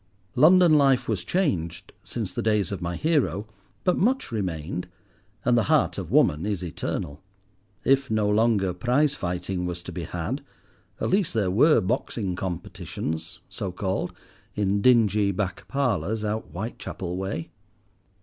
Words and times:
London 0.33 0.79
life 0.79 1.07
was 1.07 1.23
changed 1.23 1.93
since 2.01 2.33
the 2.33 2.41
days 2.41 2.71
of 2.71 2.81
my 2.81 2.95
hero, 2.95 3.45
but 3.83 3.97
much 3.99 4.31
remained, 4.31 4.87
and 5.45 5.55
the 5.55 5.65
heart 5.69 5.99
of 5.99 6.09
woman 6.09 6.43
is 6.43 6.63
eternal. 6.63 7.21
If 7.83 8.09
no 8.09 8.27
longer 8.27 8.73
prizefighting 8.73 9.67
was 9.67 9.83
to 9.83 9.91
be 9.91 10.05
had, 10.05 10.41
at 10.99 11.11
least 11.11 11.35
there 11.35 11.51
were 11.51 11.81
boxing 11.81 12.35
competitions, 12.35 13.41
so 13.47 13.71
called, 13.71 14.11
in 14.55 14.81
dingy 14.81 15.29
back 15.31 15.67
parlours 15.67 16.23
out 16.23 16.45
Whitechapel 16.45 17.15
way. 17.15 17.51